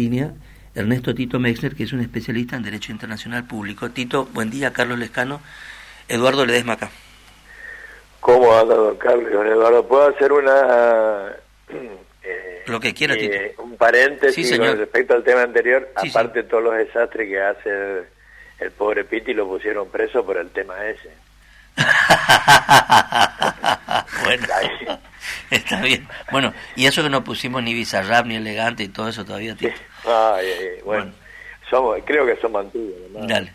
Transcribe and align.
línea 0.00 0.30
Ernesto 0.76 1.12
Tito 1.12 1.40
Mexner, 1.40 1.74
que 1.74 1.82
es 1.82 1.92
un 1.92 1.98
especialista 1.98 2.54
en 2.54 2.62
Derecho 2.62 2.92
Internacional 2.92 3.48
Público. 3.48 3.90
Tito, 3.90 4.26
buen 4.26 4.48
día, 4.48 4.72
Carlos 4.72 4.96
Lescano. 4.96 5.40
Eduardo 6.06 6.46
Ledesma 6.46 6.74
acá. 6.74 6.88
¿Cómo 8.20 8.56
anda, 8.56 8.76
don 8.76 8.96
Carlos? 8.96 9.32
Don 9.32 9.48
Eduardo, 9.48 9.88
¿puedo 9.88 10.06
hacer 10.06 10.30
una... 10.30 11.32
Eh, 12.22 12.62
Lo 12.66 12.78
que 12.78 12.94
quiera, 12.94 13.14
eh, 13.14 13.56
Un 13.58 13.76
paréntesis 13.76 14.56
con 14.56 14.78
respecto 14.78 15.14
al 15.14 15.24
tema 15.24 15.42
anterior, 15.42 15.88
aparte 15.96 16.42
de 16.42 16.48
todos 16.48 16.62
los 16.62 16.76
desastres 16.76 17.28
que 17.28 17.40
hace 17.40 17.68
el, 17.68 18.04
el 18.60 18.70
pobre 18.70 19.02
Piti, 19.02 19.34
lo 19.34 19.48
pusieron 19.48 19.88
preso 19.88 20.24
por 20.24 20.36
el 20.36 20.50
tema 20.50 20.74
ese. 20.86 21.10
bueno, 24.24 24.46
está 25.50 25.80
bien. 25.80 26.06
Bueno, 26.30 26.52
y 26.76 26.86
eso 26.86 27.02
que 27.02 27.10
no 27.10 27.24
pusimos 27.24 27.62
ni 27.62 27.74
bizarrap 27.74 28.26
ni 28.26 28.36
elegante 28.36 28.84
y 28.84 28.88
todo 28.88 29.08
eso 29.08 29.24
todavía. 29.24 29.56
Tito. 29.56 29.72
Ay, 30.08 30.80
bueno, 30.84 31.12
Somos, 31.68 31.98
creo 32.04 32.26
que 32.26 32.36
somos 32.36 32.64
antiguos. 32.64 32.96
Dale. 33.12 33.52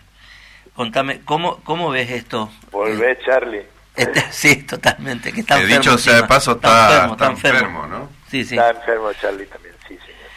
Contame, 0.75 1.21
¿cómo, 1.23 1.61
¿cómo 1.63 1.91
ves 1.91 2.09
esto? 2.09 2.49
Volvé, 2.71 3.17
Charlie. 3.23 3.65
Este, 3.95 4.21
sí, 4.31 4.63
totalmente. 4.63 5.31
Que 5.31 5.41
está 5.41 5.55
enfermo, 5.59 5.75
dicho 5.75 5.97
sea 5.97 6.15
de 6.15 6.23
paso, 6.23 6.53
está, 6.53 7.07
está, 7.11 7.27
enfermo, 7.27 7.85
¿no? 7.87 8.09
Sí, 8.29 8.43
sí. 8.43 8.55
Está 8.55 8.71
enfermo 8.71 9.13
Charlie 9.13 9.45
también, 9.45 9.75
sí, 9.87 9.97
señor. 9.97 10.31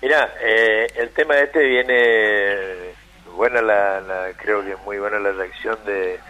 Mira, 0.00 0.34
eh, 0.40 0.86
el 0.96 1.10
tema 1.10 1.38
este 1.38 1.60
viene, 1.64 2.94
buena 3.34 3.60
la, 3.60 4.30
creo 4.36 4.64
que 4.64 4.76
muy 4.76 4.98
buena 4.98 5.18
la 5.18 5.32
reacción 5.32 5.76
de, 5.84 6.20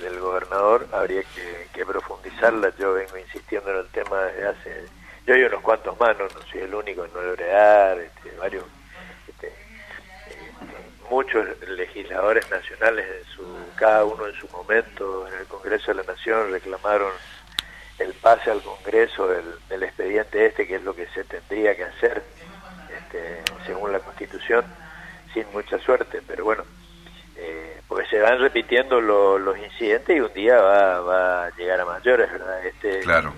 del, 0.00 0.18
gobernador, 0.18 0.88
habría 0.92 1.22
que, 1.22 1.68
que, 1.72 1.86
profundizarla, 1.86 2.72
yo 2.76 2.94
vengo 2.94 3.16
insistiendo 3.18 3.70
en 3.70 3.78
el 3.78 3.88
tema 3.88 4.20
desde 4.22 4.48
hace, 4.48 4.84
yo 5.28 5.34
hay 5.34 5.42
unos 5.42 5.60
cuantos 5.60 6.00
más, 6.00 6.18
no, 6.18 6.26
soy 6.50 6.62
el 6.62 6.74
único 6.74 7.04
en 7.04 7.12
no 7.12 7.20
lograr, 7.20 7.98
este, 7.98 8.30
varios 8.38 8.64
muchos 11.10 11.46
legisladores 11.68 12.50
nacionales, 12.50 13.06
en 13.06 13.24
su, 13.34 13.44
cada 13.76 14.04
uno 14.04 14.26
en 14.26 14.34
su 14.34 14.48
momento, 14.48 15.28
en 15.28 15.34
el 15.34 15.46
Congreso 15.46 15.92
de 15.92 16.02
la 16.02 16.12
Nación, 16.12 16.50
reclamaron 16.50 17.12
el 17.98 18.14
pase 18.14 18.50
al 18.50 18.62
Congreso 18.62 19.28
del, 19.28 19.82
expediente 19.82 20.46
este, 20.46 20.66
que 20.66 20.76
es 20.76 20.82
lo 20.82 20.94
que 20.94 21.06
se 21.08 21.24
tendría 21.24 21.76
que 21.76 21.84
hacer 21.84 22.22
este, 22.96 23.42
según 23.66 23.92
la 23.92 24.00
Constitución, 24.00 24.64
sin 25.34 25.44
mucha 25.52 25.78
suerte, 25.78 26.22
pero 26.26 26.44
bueno, 26.44 26.64
eh, 27.36 27.82
porque 27.86 28.08
se 28.08 28.18
van 28.18 28.38
repitiendo 28.38 28.98
los 29.00 29.58
incidentes 29.58 30.16
y 30.16 30.20
un 30.20 30.32
día 30.32 30.56
va, 30.56 31.46
a 31.46 31.50
llegar 31.56 31.80
a 31.80 31.84
mayores, 31.84 32.32
¿verdad? 32.32 32.64
Este, 32.64 33.00
claro. 33.00 33.34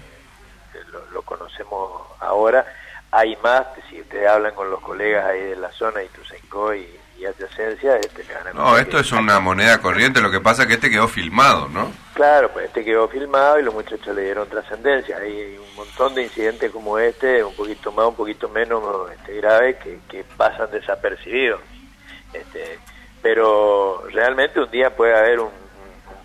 Lo, 0.93 1.05
lo 1.11 1.23
conocemos 1.23 2.03
ahora, 2.21 2.67
hay 3.11 3.37
más, 3.43 3.67
si 3.89 4.01
ustedes 4.01 4.29
hablan 4.29 4.55
con 4.55 4.71
los 4.71 4.81
colegas 4.81 5.27
ahí 5.27 5.43
de 5.43 5.57
la 5.57 5.71
zona, 5.73 6.03
y 6.03 6.07
Ituzaingó 6.07 6.75
y 6.75 7.01
y 7.21 7.27
adyacencia, 7.27 7.97
este 7.97 8.25
No, 8.55 8.79
esto 8.79 8.99
es 8.99 9.13
una 9.13 9.41
moneda 9.41 9.79
corriente, 9.79 10.23
lo 10.23 10.31
que 10.31 10.41
pasa 10.41 10.63
es 10.63 10.69
que 10.69 10.75
este 10.75 10.91
quedó 10.91 11.07
filmado, 11.07 11.69
¿no? 11.69 11.93
Claro, 12.15 12.51
pues 12.51 12.67
este 12.67 12.83
quedó 12.83 13.09
filmado 13.09 13.61
y 13.61 13.63
los 13.63 13.75
muchachos 13.75 14.15
le 14.15 14.23
dieron 14.23 14.49
trascendencia. 14.49 15.19
Hay 15.19 15.59
un 15.59 15.75
montón 15.77 16.15
de 16.15 16.23
incidentes 16.23 16.71
como 16.71 16.99
este, 16.99 17.45
un 17.45 17.55
poquito 17.55 17.93
más, 17.93 18.07
un 18.07 18.15
poquito 18.15 18.49
menos 18.49 18.83
este, 19.13 19.35
graves, 19.37 19.77
que, 20.09 20.25
pasan 20.37 20.71
desapercibidos. 20.71 21.61
Este, 22.33 22.79
pero 23.21 24.03
realmente 24.11 24.59
un 24.61 24.71
día 24.71 24.97
puede 24.97 25.15
haber 25.15 25.41
un, 25.41 25.51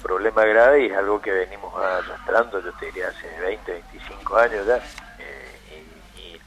problema 0.06 0.46
grave 0.46 0.84
y 0.84 0.86
es 0.86 0.96
algo 0.96 1.20
que 1.20 1.32
venimos 1.32 1.74
arrastrando, 1.84 2.62
yo 2.62 2.72
te 2.74 2.86
diría, 2.86 3.08
hace 3.08 3.28
20, 3.40 3.72
25 3.72 4.38
años 4.38 4.68
ya. 4.68 4.78
Eh, 5.18 6.40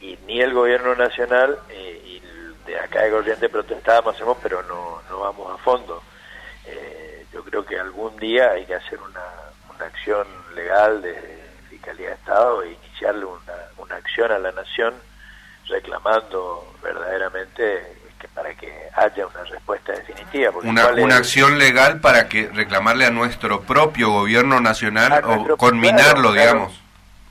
y, 0.00 0.18
ni 0.24 0.40
el 0.40 0.54
gobierno 0.54 0.94
nacional 0.94 1.58
eh, 1.68 2.00
y 2.02 2.22
de 2.66 2.80
acá 2.80 3.02
de 3.02 3.10
Corriente 3.10 3.50
protestábamos, 3.50 4.14
hacemos, 4.14 4.38
pero 4.42 4.62
no, 4.62 5.02
no 5.10 5.20
vamos 5.20 5.52
a 5.52 5.62
fondo. 5.62 6.02
Eh, 6.64 7.26
yo 7.30 7.44
creo 7.44 7.66
que 7.66 7.78
algún 7.78 8.16
día 8.16 8.52
hay 8.52 8.64
que 8.64 8.76
hacer 8.76 8.98
una, 9.00 9.24
una 9.74 9.84
acción 9.84 10.26
legal 10.54 11.02
de 11.02 11.42
Fiscalía 11.68 12.08
de 12.08 12.14
Estado 12.14 12.62
e 12.62 12.72
iniciarle 12.72 13.26
una, 13.26 13.54
una 13.76 13.96
acción 13.96 14.32
a 14.32 14.38
la 14.38 14.52
Nación 14.52 14.94
reclamando 15.66 16.74
verdaderamente 16.82 17.97
que 18.18 18.28
para 18.28 18.54
que 18.54 18.72
haya 18.94 19.26
una 19.26 19.44
respuesta 19.44 19.92
definitiva. 19.92 20.52
Una, 20.62 20.88
una 20.88 21.16
acción 21.16 21.58
legal 21.58 22.00
para 22.00 22.28
que 22.28 22.48
reclamarle 22.48 23.06
a 23.06 23.10
nuestro 23.10 23.62
propio 23.62 24.10
gobierno 24.10 24.60
nacional 24.60 25.22
o 25.24 25.56
conminarlo, 25.56 26.32
digamos. 26.32 26.80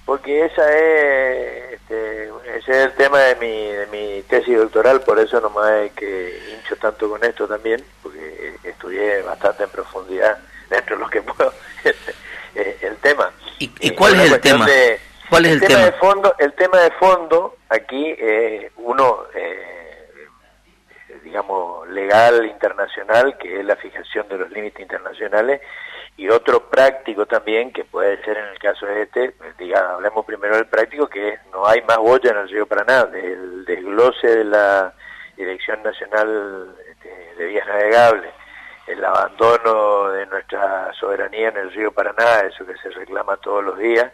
porque 0.05 0.45
esa 0.45 0.73
es 0.73 1.67
este, 1.87 2.29
ese 2.57 2.71
es 2.71 2.77
el 2.85 2.93
tema 2.93 3.19
de 3.19 3.35
mi, 3.35 3.71
de 3.71 3.87
mi 3.87 4.21
tesis 4.23 4.57
doctoral, 4.57 5.01
por 5.01 5.19
eso 5.19 5.39
nomás 5.39 5.71
es 5.85 5.93
que 5.93 6.37
hincho 6.51 6.75
tanto 6.75 7.09
con 7.09 7.23
esto 7.23 7.47
también, 7.47 7.81
porque 8.03 8.55
estudié 8.63 9.21
bastante 9.21 9.63
en 9.63 9.69
profundidad 9.69 10.37
dentro 10.69 10.97
de 10.97 11.03
lo 11.03 11.09
que 11.09 11.21
puedo 11.21 11.53
eh, 12.55 12.77
el 12.81 12.97
tema. 12.97 13.31
¿Y, 13.59 13.71
eh, 13.79 13.95
cuál 13.95 14.19
es 14.19 14.31
el 14.31 14.41
tema? 14.41 14.67
¿Cuál 15.29 15.45
es 15.45 15.51
el, 15.53 15.59
tema, 15.61 15.85
de 15.85 15.91
fondo, 15.93 16.35
el 16.39 16.53
tema 16.53 16.77
de 16.79 16.91
fondo 16.91 17.57
aquí 17.69 18.15
eh, 18.17 18.71
uno 18.77 19.25
digamos 21.27 21.87
legal 21.89 22.45
internacional 22.45 23.37
que 23.37 23.59
es 23.59 23.65
la 23.65 23.75
fijación 23.75 24.27
de 24.29 24.37
los 24.37 24.49
límites 24.49 24.81
internacionales 24.81 25.61
y 26.15 26.29
otro 26.29 26.67
práctico 26.69 27.25
también, 27.27 27.71
que 27.71 27.85
puede 27.85 28.23
ser 28.23 28.37
en 28.37 28.47
el 28.47 28.57
caso 28.57 28.87
de 28.87 29.03
este, 29.03 29.35
diga, 29.59 29.93
hablemos 29.93 30.25
primero 30.25 30.55
del 30.55 30.65
práctico, 30.65 31.07
que 31.07 31.29
es 31.29 31.39
no 31.51 31.67
hay 31.67 31.81
más 31.83 31.97
boya 31.97 32.31
en 32.31 32.37
el 32.37 32.49
río 32.49 32.65
Paraná, 32.65 33.05
del 33.05 33.65
desglose 33.65 34.27
de 34.27 34.43
la 34.43 34.93
Dirección 35.35 35.83
Nacional 35.83 36.75
este, 36.89 37.35
de 37.37 37.45
Vías 37.45 37.67
Navegables, 37.67 38.33
el 38.87 39.05
abandono 39.05 40.09
de 40.09 40.25
nuestra 40.25 40.91
soberanía 40.99 41.49
en 41.49 41.57
el 41.57 41.71
río 41.71 41.91
Paraná, 41.91 42.39
eso 42.39 42.65
que 42.65 42.77
se 42.77 42.89
reclama 42.89 43.37
todos 43.37 43.63
los 43.63 43.77
días, 43.77 44.11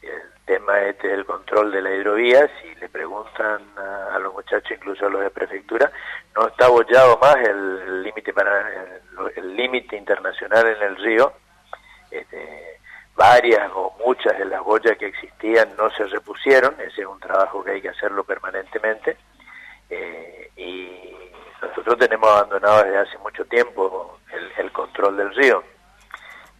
el 0.00 0.31
tema 0.44 0.80
este 0.82 1.08
del 1.08 1.24
control 1.24 1.70
de 1.72 1.82
la 1.82 1.94
hidrovía, 1.94 2.50
si 2.60 2.74
le 2.76 2.88
preguntan 2.88 3.62
a, 3.76 4.18
los 4.18 4.32
muchachos, 4.32 4.70
incluso 4.72 5.06
a 5.06 5.10
los 5.10 5.22
de 5.22 5.30
prefectura, 5.30 5.90
no 6.36 6.48
está 6.48 6.66
abollado 6.66 7.18
más 7.18 7.36
el 7.36 8.02
límite 8.02 8.32
para 8.32 9.00
el 9.36 9.56
límite 9.56 9.96
internacional 9.96 10.66
en 10.66 10.82
el 10.82 10.96
río, 10.96 11.32
este, 12.10 12.78
varias 13.14 13.70
o 13.74 13.96
muchas 14.04 14.38
de 14.38 14.44
las 14.44 14.62
boyas 14.62 14.96
que 14.98 15.06
existían 15.06 15.68
no 15.76 15.90
se 15.90 16.06
repusieron, 16.06 16.74
ese 16.80 17.02
es 17.02 17.06
un 17.06 17.20
trabajo 17.20 17.62
que 17.62 17.72
hay 17.72 17.82
que 17.82 17.90
hacerlo 17.90 18.24
permanentemente, 18.24 19.16
eh, 19.90 20.50
y 20.56 21.12
nosotros 21.60 21.98
tenemos 21.98 22.28
abandonado 22.28 22.82
desde 22.84 22.98
hace 22.98 23.18
mucho 23.18 23.44
tiempo 23.44 24.18
el, 24.58 24.72
control 24.72 25.16
del 25.16 25.34
río. 25.34 25.62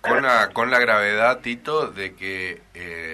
Con 0.01 0.23
la, 0.23 0.51
con 0.51 0.71
la 0.71 0.79
gravedad, 0.79 1.41
Tito, 1.41 1.87
de 1.87 2.15
que 2.15 2.61
eh, 2.75 3.12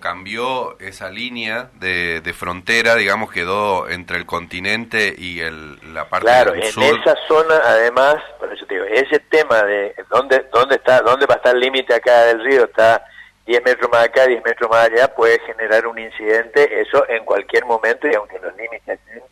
cambió 0.00 0.78
esa 0.80 1.10
línea 1.10 1.70
de, 1.74 2.34
frontera, 2.36 2.94
digamos, 2.94 3.30
quedó 3.30 3.88
entre 3.88 4.16
el 4.16 4.26
continente 4.26 5.14
y 5.16 5.40
el, 5.40 5.94
la 5.94 6.08
parte 6.08 6.26
claro, 6.26 6.52
del 6.52 6.64
sur. 6.64 6.82
Claro, 6.82 6.96
en 6.96 7.00
esa 7.02 7.16
zona, 7.28 7.54
además, 7.64 8.16
por 8.38 8.52
eso 8.52 8.66
te 8.66 8.74
digo, 8.74 8.86
ese 8.86 9.18
tema 9.18 9.62
de 9.62 9.94
dónde, 10.10 10.46
dónde, 10.52 10.76
está, 10.76 11.00
dónde 11.02 11.26
va 11.26 11.34
a 11.34 11.36
estar 11.38 11.54
el 11.54 11.60
límite 11.60 11.94
acá 11.94 12.24
del 12.24 12.42
río, 12.42 12.64
está 12.64 13.04
10 13.46 13.64
metros 13.64 13.90
más 13.90 14.04
acá, 14.04 14.26
10 14.26 14.44
metros 14.44 14.70
más 14.70 14.86
allá, 14.86 15.14
puede 15.14 15.38
generar 15.40 15.86
un 15.86 15.98
incidente, 15.98 16.80
eso 16.80 17.08
en 17.08 17.24
cualquier 17.24 17.64
momento, 17.64 18.08
y 18.08 18.14
aunque 18.14 18.38
los 18.38 18.54
límites 18.56 18.98
estén 19.00 19.22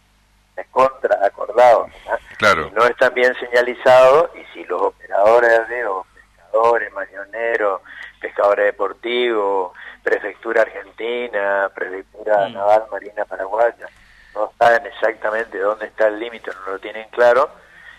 contra 0.71 1.25
acordados, 1.25 1.91
claro. 2.37 2.69
si 2.69 2.75
no 2.75 2.85
están 2.85 3.15
bien 3.15 3.35
señalizados, 3.39 4.31
y 4.35 4.45
si 4.53 4.65
los 4.65 4.83
operadores 4.83 5.51
de 5.51 5.77
río, 5.77 6.07
pescadores, 6.15 6.93
mañoneros, 6.93 7.81
pescadores 8.21 8.67
deportivos, 8.67 9.73
prefectura 10.03 10.63
argentina, 10.63 11.71
prefectura 11.75 12.49
mm. 12.49 12.53
naval 12.53 12.85
marina 12.91 13.25
paraguaya, 13.25 13.89
no 14.35 14.53
saben 14.59 14.87
exactamente 14.87 15.59
dónde 15.59 15.87
está 15.87 16.09
el 16.09 16.19
límite, 16.19 16.51
no 16.65 16.73
lo 16.73 16.79
tienen 16.79 17.09
claro, 17.11 17.51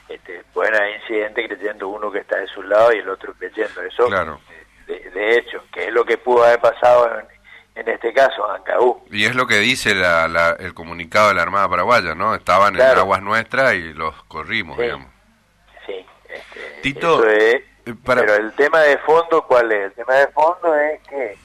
este, 0.08 0.44
pueden 0.54 0.76
haber 0.76 1.00
incidentes 1.02 1.48
creyendo 1.48 1.88
uno 1.88 2.12
que 2.12 2.20
está 2.20 2.38
de 2.38 2.48
su 2.48 2.64
lado 2.64 2.92
y 2.94 2.98
el 2.98 3.10
otro 3.10 3.34
creyendo. 3.34 3.82
Eso, 3.82 4.08
claro. 4.08 4.40
de, 4.88 5.38
hecho, 5.38 5.64
que 5.72 5.88
es 5.88 5.94
lo 5.94 6.04
que 6.04 6.18
pudo 6.18 6.44
haber 6.44 6.60
pasado 6.60 7.20
en, 7.76 7.88
este 7.88 8.12
caso, 8.12 8.50
Ancaú. 8.50 9.06
Y 9.12 9.26
es 9.26 9.36
lo 9.36 9.48
que 9.48 9.60
dice 9.60 9.94
la, 9.96 10.58
el 10.60 10.74
comunicado 10.74 11.30
de 11.30 11.36
la 11.36 11.44
Armada 11.44 11.70
Paraguaya, 11.70 12.16
¿no? 12.16 12.36
Estaban 12.36 12.76
en 12.76 12.82
aguas 12.82 13.22
nuestras 13.22 13.76
y 13.76 13.94
los 13.94 14.22
corrimos, 14.24 14.78
digamos. 14.78 15.08
Sí, 15.86 16.06
este, 16.28 16.82
Tito, 16.82 17.22
eh, 17.86 17.96
pero 18.06 18.36
el 18.36 18.54
tema 18.54 18.82
de 18.82 18.98
fondo, 19.00 19.46
¿cuál 19.48 19.72
es? 19.72 19.86
El 19.86 19.94
tema 19.94 20.16
de 20.16 20.28
fondo 20.28 20.76
es 20.76 21.02
que 21.08 21.38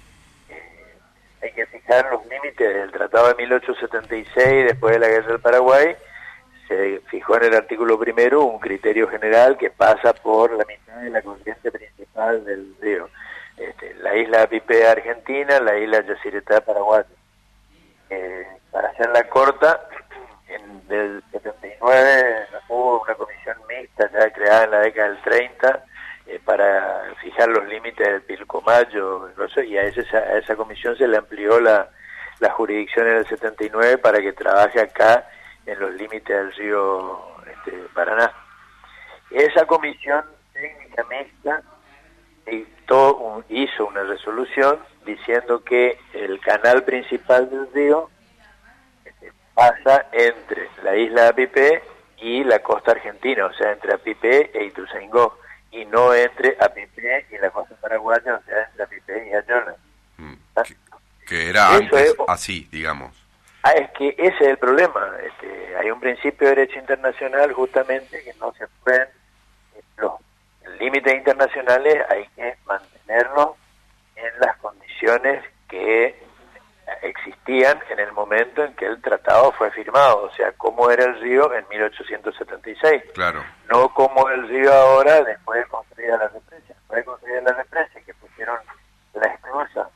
hay 1.43 1.53
que 1.53 1.67
fijar 1.67 2.11
los 2.11 2.25
límites 2.27 2.75
del 2.75 2.91
Tratado 2.91 3.29
de 3.29 3.35
1876 3.35 4.65
después 4.67 4.95
de 4.95 4.99
la 4.99 5.09
Guerra 5.09 5.29
del 5.29 5.41
Paraguay. 5.41 5.95
Se 6.69 7.01
fijó 7.11 7.37
en 7.37 7.45
el 7.45 7.55
artículo 7.55 7.99
primero 7.99 8.45
un 8.45 8.59
criterio 8.59 9.07
general 9.09 9.59
que 9.59 9.71
pasa 9.71 10.15
por 10.15 10.53
la 10.53 10.65
mitad 10.65 10.97
de 11.03 11.11
la 11.11 11.21
corriente 11.21 11.71
principal 11.71 12.45
del 12.47 12.75
río. 12.81 13.11
Este, 13.59 13.95
la 13.97 14.17
isla 14.17 14.47
Pipe 14.47 14.87
Argentina, 14.87 15.61
la 15.61 15.77
isla 15.77 16.01
Yacyretá 16.01 16.63
Paraguay. 16.63 17.05
Eh, 18.09 18.47
para 18.71 18.89
hacerla 18.89 19.29
corta, 19.29 19.87
en 20.49 20.89
del 20.89 21.23
79 21.31 22.47
hubo 22.69 23.03
una 23.03 23.15
comisión 23.15 23.57
mixta 23.69 24.11
ya 24.13 24.31
creada 24.33 24.65
en 24.65 24.71
la 24.71 24.81
década 24.81 25.09
del 25.09 25.23
30 25.23 25.85
eh, 26.27 26.41
para 26.45 27.15
fijar 27.21 27.49
los 27.49 27.67
límites 27.67 28.07
del 28.07 28.23
Pilcomayo 28.23 29.29
y 29.65 29.77
a, 29.77 29.83
a 29.83 30.39
esa 30.39 30.57
comisión 30.57 30.97
se 30.97 31.07
le 31.07 31.17
amplió 31.17 31.61
la, 31.61 31.91
la 32.41 32.51
jurisdicción 32.51 33.07
en 33.09 33.17
el 33.19 33.27
79 33.27 33.99
para 33.99 34.21
que 34.21 34.33
trabaje 34.33 34.81
acá 34.81 35.29
en 35.67 35.79
los 35.79 35.93
límites 35.95 36.29
del 36.29 36.53
río 36.55 37.21
este, 37.47 37.73
Paraná. 37.95 38.33
Esa 39.31 39.67
comisión 39.67 40.25
técnica 40.53 41.05
mixta 41.05 41.63
hizo 43.49 43.87
una 43.87 44.03
resolución 44.05 44.79
diciendo 45.07 45.65
que 45.65 45.99
el 46.13 46.41
canal 46.41 46.85
principal 46.85 47.49
del 47.51 47.73
río 47.73 48.11
este, 49.05 49.33
pasa 49.55 50.07
entre 50.13 50.69
la 50.83 50.97
isla 50.97 51.23
de 51.23 51.29
Apipé 51.29 51.83
y 52.19 52.45
la 52.45 52.61
costa 52.61 52.93
argentina, 52.93 53.47
o 53.47 53.53
sea, 53.55 53.73
entre 53.73 53.95
Apipé 53.95 54.51
e 54.55 54.65
Ituzaingó, 54.65 55.39
y 55.75 55.85
no 55.87 56.15
entre 56.15 56.57
Apipé 56.61 57.27
y 57.31 57.39
la 57.39 57.51
costa 57.51 57.75
paraguaya, 57.81 58.37
o 58.37 58.43
sea, 58.45 58.63
entre 58.63 58.85
Apipé 58.85 59.29
y 59.29 59.35
Ayona. 59.35 59.75
Mm, 60.17 60.35
que, 61.27 61.51
era 61.51 61.75
antes 61.75 62.15
así, 62.29 62.69
digamos. 62.71 63.13
Ah, 63.65 63.73
es 63.73 63.91
que 63.93 64.15
ese 64.17 64.37
es 64.37 64.49
el 64.51 64.59
problema. 64.59 65.11
Este, 65.27 65.77
hay 65.77 65.91
un 65.91 65.99
principio 65.99 66.49
de 66.49 66.55
derecho 66.55 66.79
internacional 66.79 67.53
justamente 67.53 68.23
que 68.23 68.35
no 68.35 68.53
se 68.55 68.67
pueden, 68.85 69.09
los 69.97 70.13
límites 70.79 71.13
internacionales 71.13 72.05
hay 72.09 72.29
que 72.37 72.57
mantenerlos 72.67 73.51
en 74.15 74.41
las 74.41 74.57
condiciones 74.59 75.45
que 75.69 76.15
existían 77.65 77.99
en 77.99 78.07
el 78.07 78.13
momento 78.13 78.65
en 78.65 78.75
que 78.75 78.87
el 78.87 79.01
tratado 79.01 79.53
fue 79.53 79.71
firmado, 79.71 80.25
o 80.25 80.31
sea, 80.35 80.53
cómo 80.53 80.91
era 80.91 81.05
el 81.05 81.21
río 81.21 81.53
en 81.55 81.67
1876. 81.69 83.03
Claro. 83.15 83.45
No 83.71 83.89
como 83.93 84.29
el 84.29 84.49
río 84.49 84.73
ahora 84.73 85.23
después 85.23 85.61
de 85.61 85.69
construir 85.69 86.11
la 86.11 86.29
represa. 86.29 86.69
Después 86.69 86.99
de 86.99 87.05
construir 87.05 87.43
la 87.43 87.53
represa, 87.53 88.01
que 88.01 88.15
pusieron 88.15 88.59
la 89.15 89.27
esclusa 89.27 89.89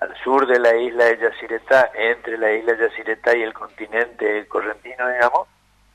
al 0.00 0.16
sur 0.24 0.46
de 0.46 0.58
la 0.58 0.74
isla 0.74 1.04
de 1.04 1.18
Yacyretá, 1.18 1.90
entre 1.94 2.38
la 2.38 2.52
isla 2.52 2.72
de 2.72 2.88
Yacyretá 2.88 3.36
y 3.36 3.42
el 3.42 3.52
continente 3.52 4.46
correntino, 4.48 5.08
digamos, 5.08 5.46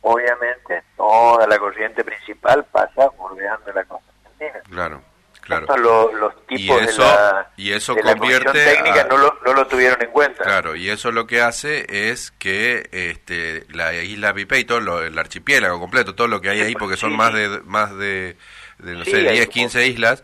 obviamente 0.01 0.83
toda 0.95 1.47
la 1.47 1.57
corriente 1.57 2.03
principal 2.03 2.63
pasa 2.65 3.09
bordeando 3.17 3.71
la 3.73 3.83
costa 3.85 4.11
argentina. 4.23 4.61
Claro. 4.69 5.01
Claro. 5.41 6.11
los 6.13 6.47
tipos 6.47 6.81
y 6.81 6.85
eso, 6.85 7.03
de 7.03 7.07
la, 7.07 7.34
y 7.65 7.73
eso 7.73 7.95
convierte 7.97 8.51
técnica 8.51 9.07
no, 9.09 9.17
lo, 9.17 9.39
no 9.43 9.53
lo 9.53 9.65
tuvieron 9.65 9.99
en 9.99 10.11
cuenta. 10.11 10.43
Claro, 10.43 10.75
y 10.75 10.87
eso 10.91 11.11
lo 11.11 11.25
que 11.25 11.41
hace 11.41 12.11
es 12.11 12.29
que 12.29 12.87
este, 12.91 13.65
la 13.73 13.91
isla 13.95 14.35
Pipe 14.35 14.59
y 14.59 14.65
todo 14.65 14.79
lo, 14.79 15.03
el 15.03 15.17
archipiélago 15.17 15.79
completo, 15.79 16.13
todo 16.13 16.27
lo 16.27 16.41
que 16.41 16.49
hay 16.49 16.61
ahí, 16.61 16.75
porque 16.75 16.95
son 16.95 17.15
más 17.15 17.33
de 17.33 17.61
más 17.65 17.97
de, 17.97 18.35
no 18.77 19.03
sé, 19.03 19.17
10, 19.17 19.47
15 19.47 19.87
islas, 19.87 20.23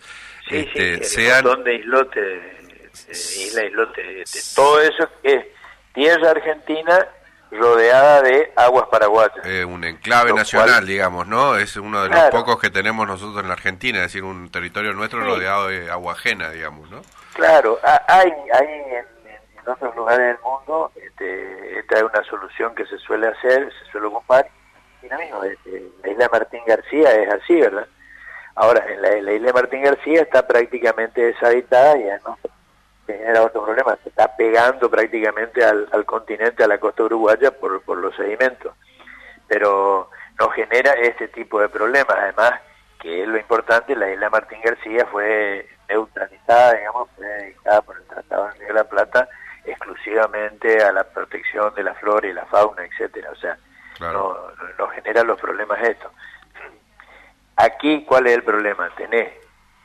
este, 0.51 1.03
sean... 1.03 1.47
Un 1.47 1.63
de 1.63 1.75
islotes, 1.77 2.43
isla, 3.11 3.65
islote, 3.65 4.21
este, 4.21 4.39
todo 4.55 4.79
eso 4.79 5.09
es 5.23 5.44
tierra 5.95 6.29
argentina 6.29 7.07
rodeada 7.49 8.21
de 8.21 8.51
aguas 8.55 8.85
paraguayas. 8.91 9.45
Eh, 9.45 9.65
un 9.65 9.83
enclave 9.83 10.31
nacional, 10.31 10.85
digamos, 10.85 11.25
¿no? 11.25 11.57
Es 11.57 11.75
uno 11.75 12.03
de 12.03 12.09
los 12.09 12.21
pocos 12.29 12.59
que 12.59 12.69
tenemos 12.69 13.07
nosotros 13.07 13.41
en 13.41 13.47
la 13.47 13.53
Argentina, 13.53 13.97
es 13.97 14.13
decir, 14.13 14.23
un 14.23 14.51
territorio 14.51 14.94
nuestro 14.94 15.21
rodeado 15.21 15.69
de 15.69 15.89
agua 15.89 16.13
ajena, 16.13 16.51
digamos, 16.51 16.87
¿no? 16.91 17.01
Claro, 17.33 17.80
hay, 18.07 18.33
hay 18.54 18.68
en, 18.68 19.06
otros 19.68 19.95
lugares 19.95 20.28
del 20.28 20.39
mundo, 20.39 20.92
este, 20.95 21.80
esta 21.80 21.98
es 21.98 22.04
una 22.04 22.24
solución 22.24 22.74
que 22.75 22.86
se 22.86 22.98
suele 22.98 23.28
hacer, 23.28 23.72
se 23.72 23.92
suele 23.92 24.07
ocupar, 24.07 24.48
y 25.01 25.07
la 25.07 25.18
misma, 25.18 25.45
este, 25.48 25.83
la 26.04 26.10
isla 26.10 26.30
Martín 26.31 26.62
García 26.66 27.12
es 27.12 27.30
así, 27.30 27.62
¿verdad? 27.62 27.88
Ahora, 28.56 28.86
en 28.92 29.01
la, 29.01 29.22
la 29.22 29.33
isla 29.33 29.54
Martín 29.54 29.83
García 29.83 30.22
está 30.22 30.45
prácticamente 30.45 31.22
deshabitada 31.22 31.98
y 31.98 32.04
no 32.25 32.38
genera 33.07 33.44
otro 33.44 33.63
problema, 33.63 33.98
se 34.04 34.10
está 34.10 34.36
pegando 34.36 34.89
prácticamente 34.89 35.63
al, 35.63 36.06
continente, 36.06 36.63
a 36.63 36.68
la 36.68 36.80
costa 36.80 37.04
uruguaya 37.04 37.51
por, 37.51 37.81
por 37.81 37.98
los 37.98 38.16
sedimentos, 38.16 38.74
pero 39.48 40.10
no 40.39 40.50
genera 40.50 40.94
este 40.94 41.28
tipo 41.28 41.60
de 41.60 41.69
problemas, 41.69 42.18
además 42.18 42.54
que 43.00 43.24
es 43.24 43.28
lo 43.28 43.38
importante, 43.38 43.95
la 43.95 44.12
isla 44.12 44.30
Martín 44.30 44.60
García 44.63 45.07
fue 45.12 45.68
neutralizada, 45.91 46.73
digamos, 46.73 47.09
fue 47.15 47.25
dedicada 47.25 47.81
por 47.81 47.97
el 47.97 48.03
Tratado 48.05 48.45
de 48.45 48.51
Río 48.53 48.67
de 48.67 48.73
la 48.73 48.83
Plata 48.83 49.29
exclusivamente 49.63 50.83
a 50.83 50.91
la 50.91 51.03
protección 51.03 51.73
de 51.75 51.83
la 51.83 51.93
flora 51.95 52.27
y 52.27 52.33
la 52.33 52.45
fauna, 52.45 52.83
etcétera, 52.83 53.29
o 53.31 53.35
sea, 53.35 53.57
no, 53.99 54.35
no 54.79 54.88
genera 54.88 55.23
los 55.23 55.39
problemas 55.39 55.79
estos. 55.83 56.11
Aquí, 57.57 58.03
¿cuál 58.05 58.25
es 58.25 58.33
el 58.33 58.43
problema? 58.43 58.89
Tenés 58.95 59.31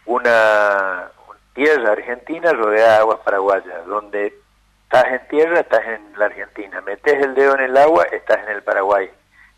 una, 0.06 1.10
tierra 1.56 1.92
argentina 1.92 2.52
rodeada 2.52 2.92
de 2.92 2.98
aguas 2.98 3.18
paraguayas, 3.24 3.86
donde 3.86 4.34
estás 4.84 5.06
en 5.06 5.28
tierra, 5.28 5.60
estás 5.60 5.84
en 5.86 6.12
la 6.18 6.26
Argentina, 6.26 6.82
metes 6.82 7.14
el 7.14 7.34
dedo 7.34 7.54
en 7.54 7.62
el 7.62 7.76
agua, 7.78 8.04
estás 8.12 8.46
en 8.46 8.56
el 8.56 8.62
Paraguay, 8.62 9.10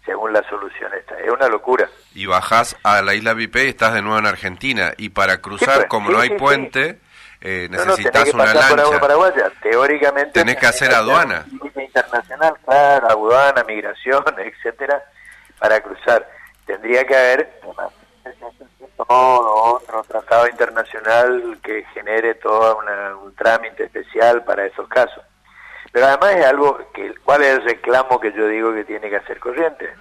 según 0.08 0.32
la 0.32 0.42
solución 0.48 0.90
esta. 0.94 1.18
Es 1.20 1.30
una 1.30 1.48
locura. 1.48 1.86
Y 2.14 2.24
bajás 2.24 2.76
a 2.82 3.02
la 3.02 3.14
isla 3.14 3.34
Vipé 3.34 3.66
y 3.66 3.68
estás 3.68 3.92
de 3.92 4.00
nuevo 4.00 4.18
en 4.18 4.24
Argentina. 4.24 4.94
Y 4.96 5.10
para 5.10 5.42
cruzar, 5.42 5.76
pues, 5.76 5.88
como 5.88 6.10
no 6.10 6.18
hay 6.18 6.30
puente, 6.30 6.98
eh, 7.42 7.68
necesitas 7.70 8.32
una 8.32 8.54
lancha. 8.54 8.98
paraguaya. 8.98 9.52
Teóricamente 9.62 10.32
tenés 10.32 10.56
que 10.56 10.66
hacer 10.66 10.94
aduana. 10.94 11.44
Internacional, 11.76 12.54
claro, 12.64 13.10
aduana, 13.10 13.62
migración, 13.64 14.24
etcétera, 14.38 15.02
para 15.58 15.78
cruzar. 15.82 16.26
Tendría 16.64 17.04
que 17.04 17.14
haber 17.14 17.60
todo 18.96 19.74
otro 19.74 20.02
tratado 20.04 20.48
internacional 20.48 21.58
que 21.62 21.84
genere 21.92 22.34
todo 22.36 22.78
un 23.22 23.34
trámite 23.34 23.84
especial 23.84 24.42
para 24.44 24.64
esos 24.64 24.88
casos. 24.88 25.22
Pero 25.92 26.06
además 26.06 26.36
es 26.36 26.46
algo 26.46 26.78
que, 26.92 27.14
¿cuál 27.24 27.42
es 27.42 27.58
el 27.58 27.64
reclamo 27.64 28.20
que 28.20 28.32
yo 28.32 28.46
digo 28.46 28.74
que 28.74 28.84
tiene 28.84 29.08
que 29.08 29.16
hacer 29.16 29.38
corriente? 29.40 29.92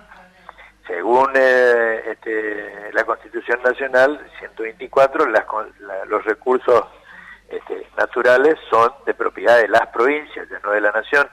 Según 0.85 1.31
eh, 1.35 2.03
este, 2.11 2.91
la 2.93 3.03
Constitución 3.03 3.61
Nacional 3.63 4.25
124, 4.39 5.29
las, 5.29 5.45
los 6.07 6.23
recursos 6.23 6.85
este, 7.49 7.87
naturales 7.97 8.55
son 8.69 8.91
de 9.05 9.13
propiedad 9.13 9.57
de 9.57 9.67
las 9.67 9.87
provincias, 9.87 10.47
ya 10.49 10.59
no 10.59 10.71
de 10.71 10.81
la 10.81 10.91
nación, 10.91 11.27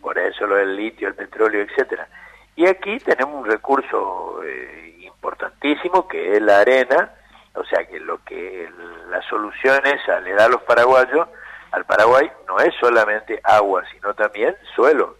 por 0.00 0.18
eso 0.18 0.46
lo 0.46 0.56
del 0.56 0.76
litio, 0.76 1.08
el 1.08 1.14
petróleo, 1.14 1.62
etcétera. 1.62 2.08
Y 2.56 2.66
aquí 2.66 2.98
tenemos 2.98 3.42
un 3.42 3.50
recurso 3.50 4.40
eh, 4.44 4.98
importantísimo 5.02 6.08
que 6.08 6.36
es 6.36 6.42
la 6.42 6.60
arena, 6.60 7.10
o 7.54 7.64
sea 7.64 7.84
que 7.84 8.00
lo 8.00 8.22
que 8.24 8.68
la 9.10 9.22
solución 9.22 9.84
esa 9.86 10.20
le 10.20 10.32
da 10.32 10.46
a 10.46 10.48
los 10.48 10.62
paraguayos, 10.62 11.28
al 11.72 11.84
Paraguay 11.84 12.30
no 12.46 12.58
es 12.58 12.74
solamente 12.80 13.40
agua, 13.42 13.84
sino 13.92 14.14
también 14.14 14.56
suelo. 14.74 15.16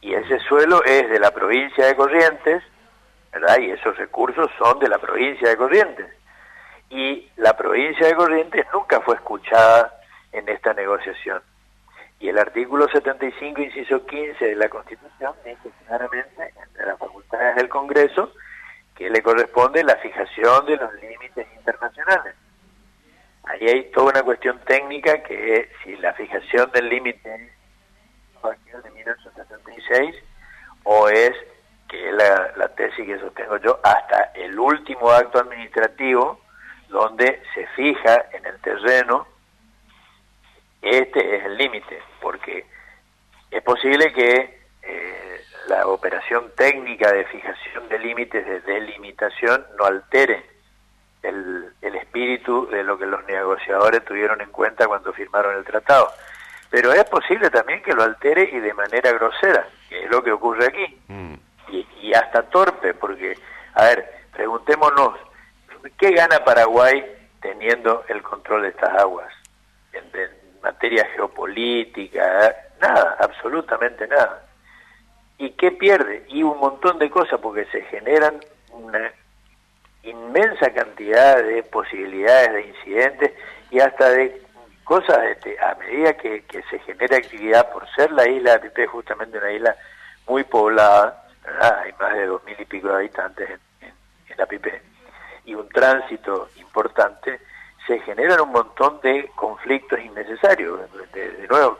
Y 0.00 0.14
ese 0.14 0.38
suelo 0.40 0.82
es 0.84 1.08
de 1.10 1.18
la 1.18 1.30
provincia 1.32 1.86
de 1.86 1.96
Corrientes, 1.96 2.62
¿verdad? 3.32 3.58
Y 3.58 3.70
esos 3.70 3.96
recursos 3.96 4.50
son 4.58 4.78
de 4.78 4.88
la 4.88 4.98
provincia 4.98 5.48
de 5.48 5.56
Corrientes. 5.56 6.06
Y 6.90 7.30
la 7.36 7.56
provincia 7.56 8.06
de 8.06 8.14
Corrientes 8.14 8.66
nunca 8.72 9.00
fue 9.00 9.16
escuchada 9.16 10.00
en 10.32 10.48
esta 10.48 10.72
negociación. 10.72 11.42
Y 12.20 12.28
el 12.28 12.38
artículo 12.38 12.88
75, 12.88 13.60
inciso 13.60 14.04
15 14.04 14.44
de 14.44 14.56
la 14.56 14.68
Constitución 14.68 15.34
dice 15.44 15.70
claramente, 15.86 16.52
entre 16.64 16.86
las 16.86 16.98
facultades 16.98 17.56
del 17.56 17.68
Congreso, 17.68 18.32
que 18.96 19.08
le 19.08 19.22
corresponde 19.22 19.84
la 19.84 19.96
fijación 19.96 20.66
de 20.66 20.76
los 20.76 20.92
límites 20.94 21.46
internacionales. 21.56 22.34
Ahí 23.48 23.66
hay 23.66 23.90
toda 23.92 24.10
una 24.10 24.22
cuestión 24.22 24.58
técnica 24.66 25.22
que 25.22 25.56
es 25.56 25.68
si 25.82 25.96
la 25.96 26.12
fijación 26.12 26.70
del 26.72 26.88
límite 26.88 27.34
es 27.34 28.82
de 28.84 28.90
1976 28.90 30.14
o 30.84 31.08
es, 31.08 31.32
que 31.88 32.08
es 32.08 32.14
la, 32.14 32.52
la 32.56 32.68
tesis 32.74 33.06
que 33.06 33.18
sostengo 33.18 33.56
yo, 33.58 33.80
hasta 33.82 34.32
el 34.34 34.58
último 34.58 35.10
acto 35.10 35.38
administrativo 35.40 36.40
donde 36.88 37.42
se 37.54 37.66
fija 37.68 38.26
en 38.32 38.46
el 38.46 38.60
terreno, 38.60 39.26
este 40.82 41.36
es 41.36 41.44
el 41.44 41.56
límite, 41.56 42.02
porque 42.20 42.64
es 43.50 43.62
posible 43.62 44.12
que 44.12 44.60
eh, 44.82 45.40
la 45.68 45.86
operación 45.86 46.52
técnica 46.56 47.12
de 47.12 47.24
fijación 47.26 47.88
de 47.88 47.98
límites 47.98 48.46
de 48.46 48.60
delimitación 48.60 49.66
no 49.78 49.84
altere 49.84 50.44
el, 51.22 51.72
espíritu 52.18 52.66
de 52.68 52.82
lo 52.82 52.98
que 52.98 53.06
los 53.06 53.24
negociadores 53.26 54.04
tuvieron 54.04 54.40
en 54.40 54.50
cuenta 54.50 54.86
cuando 54.86 55.12
firmaron 55.12 55.56
el 55.56 55.64
tratado. 55.64 56.10
Pero 56.70 56.92
es 56.92 57.04
posible 57.04 57.48
también 57.48 57.82
que 57.82 57.92
lo 57.92 58.02
altere 58.02 58.50
y 58.52 58.58
de 58.58 58.74
manera 58.74 59.12
grosera, 59.12 59.66
que 59.88 60.04
es 60.04 60.10
lo 60.10 60.22
que 60.22 60.32
ocurre 60.32 60.66
aquí. 60.66 60.98
Mm. 61.06 61.34
Y, 61.68 61.86
y, 62.02 62.14
hasta 62.14 62.42
torpe, 62.42 62.94
porque, 62.94 63.38
a 63.74 63.84
ver, 63.84 64.10
preguntémonos, 64.34 65.18
¿qué 65.96 66.10
gana 66.10 66.44
Paraguay 66.44 67.04
teniendo 67.40 68.04
el 68.08 68.22
control 68.22 68.62
de 68.62 68.68
estas 68.68 68.98
aguas? 68.98 69.32
En, 69.92 70.04
en 70.18 70.60
materia 70.62 71.06
geopolítica, 71.14 72.54
nada, 72.80 73.16
absolutamente 73.20 74.06
nada 74.08 74.42
¿Y 75.38 75.50
qué 75.50 75.70
pierde? 75.70 76.24
Y 76.28 76.42
un 76.42 76.58
montón 76.58 76.98
de 76.98 77.08
cosas, 77.10 77.38
porque 77.40 77.64
se 77.66 77.82
generan 77.82 78.40
una 78.72 79.12
inmensa 80.02 80.72
cantidad 80.72 81.42
de 81.42 81.62
posibilidades 81.64 82.52
de 82.52 82.66
incidentes 82.68 83.32
y 83.70 83.80
hasta 83.80 84.10
de 84.10 84.42
cosas 84.84 85.18
este, 85.26 85.58
a 85.60 85.74
medida 85.74 86.14
que, 86.14 86.42
se 86.70 86.78
genera 86.80 87.18
actividad 87.18 87.70
por 87.72 87.86
ser 87.94 88.10
la 88.12 88.26
isla 88.26 88.52
de 88.54 88.70
Pipe 88.70 88.86
justamente 88.86 89.38
una 89.38 89.52
isla 89.52 89.76
muy 90.26 90.44
poblada, 90.44 91.26
hay 91.60 91.92
más 92.00 92.14
de 92.14 92.26
dos 92.26 92.42
mil 92.44 92.56
y 92.58 92.64
pico 92.64 92.88
de 92.88 92.94
habitantes 92.94 93.60
en, 93.80 93.92
la 94.36 94.46
Pipe 94.46 94.80
y 95.44 95.54
un 95.54 95.68
tránsito 95.68 96.48
importante, 96.56 97.40
se 97.86 97.98
generan 98.00 98.40
un 98.42 98.52
montón 98.52 99.00
de 99.00 99.30
conflictos 99.34 99.98
innecesarios. 99.98 100.80
De, 101.12 101.46
nuevo, 101.48 101.78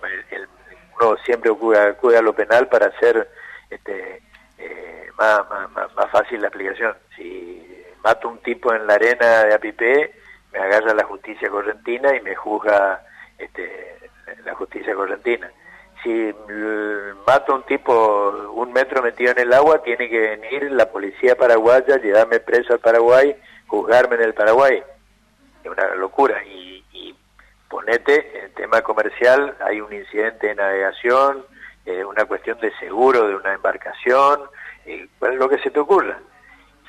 uno 1.00 1.16
siempre 1.24 1.50
acude, 1.50 2.16
a 2.16 2.22
lo 2.22 2.32
penal 2.32 2.66
para 2.68 2.86
hacer 2.86 3.30
este, 3.70 4.22
eh, 4.56 5.10
más, 5.18 5.42
más, 5.74 6.10
fácil 6.10 6.40
la 6.40 6.48
aplicación. 6.48 6.96
Si 7.14 7.67
mato 8.02 8.28
un 8.28 8.38
tipo 8.38 8.72
en 8.72 8.86
la 8.86 8.94
arena 8.94 9.44
de 9.44 9.54
Apipé, 9.54 10.14
me 10.52 10.58
agarra 10.58 10.94
la 10.94 11.04
justicia 11.04 11.48
correntina 11.48 12.14
y 12.16 12.20
me 12.20 12.34
juzga 12.34 13.02
este, 13.38 13.96
la 14.44 14.54
justicia 14.54 14.94
correntina. 14.94 15.50
Si 16.02 16.32
mato 17.26 17.54
un 17.54 17.64
tipo 17.64 18.52
un 18.54 18.72
metro 18.72 19.02
metido 19.02 19.32
en 19.32 19.40
el 19.40 19.52
agua, 19.52 19.82
tiene 19.82 20.08
que 20.08 20.18
venir 20.18 20.70
la 20.70 20.90
policía 20.90 21.36
paraguaya, 21.36 21.96
llevarme 21.96 22.40
preso 22.40 22.72
al 22.72 22.78
Paraguay, 22.78 23.36
juzgarme 23.66 24.14
en 24.16 24.22
el 24.22 24.34
Paraguay. 24.34 24.82
Es 25.64 25.70
una 25.70 25.94
locura. 25.96 26.42
Y, 26.44 26.84
y 26.92 27.16
ponete, 27.68 28.44
en 28.44 28.54
tema 28.54 28.80
comercial, 28.82 29.56
hay 29.60 29.80
un 29.80 29.92
incidente 29.92 30.46
de 30.46 30.54
navegación, 30.54 31.44
eh, 31.84 32.04
una 32.04 32.24
cuestión 32.26 32.60
de 32.60 32.72
seguro 32.78 33.26
de 33.26 33.34
una 33.34 33.54
embarcación, 33.54 34.42
eh, 34.86 35.08
lo 35.20 35.48
que 35.48 35.58
se 35.58 35.70
te 35.70 35.80
ocurra 35.80 36.18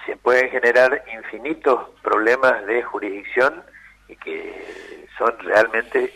se 0.10 0.18
pueden 0.18 0.50
generar 0.50 1.04
infinitos 1.14 1.88
problemas 2.02 2.66
de 2.66 2.82
jurisdicción 2.82 3.62
y 4.08 4.16
que 4.16 5.06
son 5.20 5.38
realmente 5.40 6.12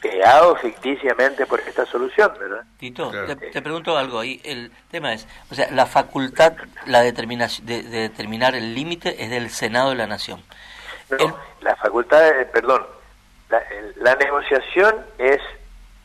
creados 0.00 0.60
ficticiamente 0.60 1.46
por 1.46 1.60
esta 1.60 1.86
solución, 1.86 2.32
¿verdad? 2.40 2.64
Tito, 2.76 3.12
te, 3.52 3.62
pregunto 3.62 3.96
algo 3.96 4.18
ahí. 4.18 4.40
El 4.44 4.72
tema 4.90 5.12
es, 5.12 5.28
o 5.50 5.54
sea, 5.54 5.70
la 5.70 5.86
facultad 5.86 6.54
la 6.86 7.02
determinación, 7.02 7.66
de, 7.66 7.84
determinar 7.84 8.56
el 8.56 8.74
límite 8.74 9.22
es 9.22 9.30
del 9.30 9.50
Senado 9.50 9.90
de 9.90 9.96
la 9.96 10.08
Nación. 10.08 10.42
No, 11.10 11.38
la 11.60 11.76
facultad, 11.76 12.20
perdón, 12.52 12.84
la, 13.48 14.14
negociación 14.16 15.06
es 15.18 15.40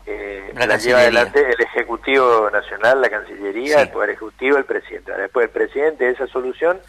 eh, 0.05 0.53
la, 0.55 0.77
lleva 0.77 0.99
adelante 0.99 1.41
el 1.41 1.59
Ejecutivo 1.59 2.51
Nacional, 2.51 3.01
la 3.01 3.09
Cancillería, 3.09 3.81
el 3.81 3.89
Poder 3.89 4.11
Ejecutivo, 4.11 4.57
el 4.57 4.65
Presidente. 4.65 5.11
Después 5.11 5.45
el 5.45 5.51
Presidente 5.51 6.07
esa 6.07 6.27
solución 6.27 6.79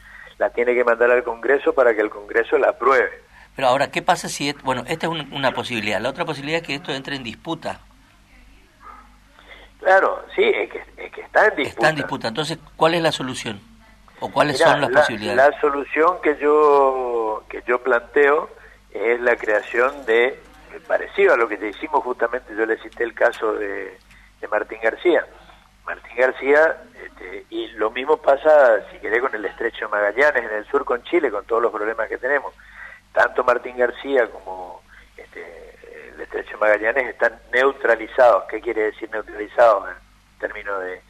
la 0.43 0.51
tiene 0.51 0.75
que 0.75 0.83
mandar 0.83 1.09
al 1.09 1.23
Congreso 1.23 1.73
para 1.73 1.95
que 1.95 2.01
el 2.01 2.11
Congreso 2.11 2.59
la 2.59 2.71
apruebe. 2.71 3.23
Pero 3.55 3.69
ahora, 3.69 3.93
¿qué 3.93 4.03
pasa 4.03 4.29
si, 4.29 4.53
bueno, 4.65 4.83
esta 4.89 5.07
es 5.07 5.13
una 5.31 5.53
posibilidad, 5.53 6.01
la 6.01 6.09
otra 6.09 6.25
posibilidad 6.25 6.61
es 6.61 6.67
que 6.67 6.75
esto 6.75 6.93
entre 6.93 7.15
en 7.15 7.23
disputa? 7.23 7.79
Claro, 9.79 10.25
sí, 10.35 10.43
es 10.43 10.69
que, 10.69 11.21
está 11.21 11.47
en 11.47 11.57
disputa. 11.57 11.69
Está 11.69 11.89
en 11.91 11.95
disputa, 11.95 12.29
entonces, 12.29 12.59
¿cuál 12.75 12.95
es 12.95 13.03
la 13.03 13.13
solución? 13.13 13.61
¿O 14.19 14.33
cuáles 14.33 14.59
son 14.59 14.81
las 14.81 14.91
posibilidades? 14.91 15.37
La 15.37 15.61
solución 15.61 16.17
que 16.21 16.37
yo, 16.39 17.45
que 17.49 17.63
yo 17.65 17.81
planteo 17.81 18.51
es 18.91 19.21
la 19.21 19.37
creación 19.37 20.05
de, 20.07 20.41
parecido 20.89 21.35
a 21.35 21.37
lo 21.37 21.47
que 21.47 21.57
te 21.57 21.69
hicimos 21.69 22.03
justamente, 22.03 22.53
yo 22.57 22.67
le 22.67 22.79
cité 22.79 23.05
el 23.05 23.15
caso 23.15 23.55
de, 23.55 23.97
de 24.41 24.49
Martín 24.49 24.79
García. 24.83 25.25
Martín 25.87 26.17
García 26.17 26.77
este, 27.05 27.47
y 27.51 27.69
lo 27.69 27.91
mismo 27.91 28.17
pasa, 28.17 28.89
si 28.91 28.99
querés, 28.99 29.21
con 29.21 29.35
el 29.35 29.45
estrecho 29.45 29.89
Magallanes 29.89 30.45
en 30.45 30.57
el 30.57 30.67
sur 30.67 30.85
con 30.85 31.03
Chile, 31.03 31.31
con 31.31 31.45
todos 31.45 31.63
los 31.63 31.73
problemas 31.73 32.09
que 32.09 32.19
tenemos. 32.19 32.55
Tanto 33.13 33.45
Martín 33.45 33.77
García 33.77 34.29
como 34.31 34.83
este, 35.17 36.11
el 36.15 36.21
estrecho 36.21 36.59
Magallanes 36.59 37.09
están 37.09 37.39
neutralizados. 37.53 38.45
¿Qué 38.45 38.61
quiere 38.61 38.83
decir 38.85 39.11
neutralizados 39.11 39.91
en 39.91 40.39
términos 40.39 40.83
de, 40.83 41.03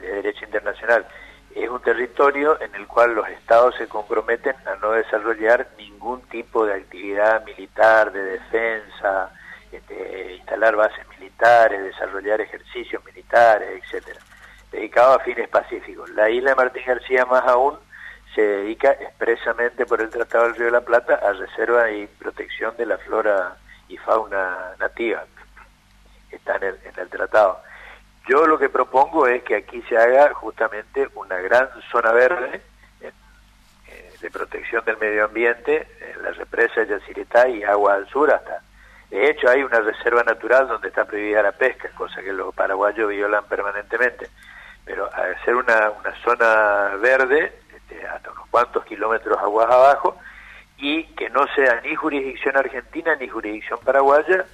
derecho 0.00 0.44
internacional? 0.44 1.06
Es 1.54 1.68
un 1.68 1.80
territorio 1.80 2.60
en 2.60 2.74
el 2.74 2.86
cual 2.86 3.14
los 3.14 3.28
estados 3.28 3.74
se 3.76 3.88
comprometen 3.88 4.54
a 4.66 4.76
no 4.76 4.92
desarrollar 4.92 5.68
ningún 5.78 6.22
tipo 6.22 6.66
de 6.66 6.74
actividad 6.74 7.44
militar, 7.44 8.12
de 8.12 8.22
defensa, 8.22 9.32
instalar 9.72 10.76
bases 10.76 11.06
militares, 11.08 11.82
desarrollar 11.82 12.40
ejercicios 12.40 13.04
militares, 13.04 13.82
etcétera 13.82 14.20
dedicado 14.70 15.14
a 15.14 15.20
fines 15.20 15.48
pacíficos. 15.48 16.10
La 16.10 16.30
isla 16.30 16.50
de 16.50 16.56
Martín 16.56 16.82
García 16.86 17.24
más 17.24 17.44
aún 17.46 17.78
se 18.34 18.42
dedica 18.42 18.92
expresamente 18.92 19.86
por 19.86 20.00
el 20.00 20.10
Tratado 20.10 20.44
del 20.44 20.56
Río 20.56 20.66
de 20.66 20.72
la 20.72 20.80
Plata 20.82 21.14
a 21.14 21.32
reserva 21.32 21.90
y 21.90 22.06
protección 22.06 22.76
de 22.76 22.86
la 22.86 22.98
flora 22.98 23.56
y 23.88 23.96
fauna 23.96 24.74
nativa. 24.78 25.24
Está 26.30 26.56
en 26.56 26.64
el, 26.64 26.78
en 26.84 27.00
el 27.00 27.08
tratado. 27.08 27.62
Yo 28.28 28.46
lo 28.46 28.58
que 28.58 28.68
propongo 28.68 29.26
es 29.26 29.42
que 29.42 29.56
aquí 29.56 29.82
se 29.88 29.96
haga 29.96 30.34
justamente 30.34 31.08
una 31.14 31.38
gran 31.38 31.70
zona 31.90 32.12
verde 32.12 32.60
eh, 33.00 33.12
de 34.20 34.30
protección 34.30 34.84
del 34.84 34.98
medio 34.98 35.24
ambiente, 35.24 35.88
en 36.00 36.22
la 36.22 36.32
represa 36.32 36.82
de 36.82 36.88
Yacyretá 36.88 37.48
y 37.48 37.62
agua 37.62 37.94
al 37.94 38.08
sur 38.08 38.30
hasta. 38.30 38.60
De 39.10 39.30
hecho, 39.30 39.48
hay 39.48 39.62
una 39.62 39.80
reserva 39.80 40.22
natural 40.22 40.68
donde 40.68 40.88
está 40.88 41.04
prohibida 41.04 41.42
la 41.42 41.52
pesca, 41.52 41.88
cosa 41.96 42.20
que 42.20 42.32
los 42.32 42.54
paraguayos 42.54 43.08
violan 43.08 43.44
permanentemente. 43.44 44.28
Pero 44.84 45.06
hacer 45.12 45.54
una, 45.54 45.90
una 45.90 46.14
zona 46.22 46.96
verde, 47.00 47.60
este, 47.74 48.06
hasta 48.06 48.30
unos 48.30 48.48
cuantos 48.48 48.84
kilómetros 48.84 49.38
aguas 49.38 49.70
abajo, 49.70 50.18
y 50.76 51.04
que 51.14 51.30
no 51.30 51.46
sea 51.54 51.80
ni 51.82 51.94
jurisdicción 51.94 52.56
argentina 52.56 53.16
ni 53.16 53.28
jurisdicción 53.28 53.78
paraguaya, 53.82 54.44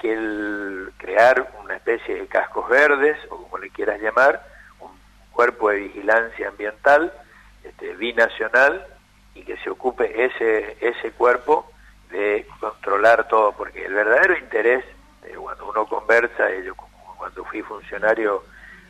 que 0.00 0.12
el 0.12 0.92
crear 0.96 1.50
una 1.62 1.76
especie 1.76 2.14
de 2.14 2.26
cascos 2.28 2.68
verdes, 2.68 3.18
o 3.30 3.42
como 3.42 3.58
le 3.58 3.70
quieras 3.70 4.00
llamar, 4.00 4.42
un 4.80 4.90
cuerpo 5.32 5.70
de 5.70 5.78
vigilancia 5.78 6.48
ambiental 6.48 7.12
este, 7.64 7.94
binacional, 7.96 8.86
y 9.34 9.42
que 9.42 9.56
se 9.58 9.70
ocupe 9.70 10.24
ese, 10.24 10.76
ese 10.80 11.10
cuerpo 11.10 11.68
de 12.14 12.46
controlar 12.60 13.26
todo, 13.26 13.52
porque 13.52 13.84
el 13.84 13.92
verdadero 13.92 14.38
interés, 14.38 14.84
cuando 15.36 15.68
uno 15.68 15.86
conversa, 15.86 16.48
yo 16.64 16.74
cuando 17.18 17.44
fui 17.44 17.62
funcionario 17.62 18.42